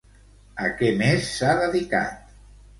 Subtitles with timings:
[0.67, 2.37] A què més s'ha dedicat?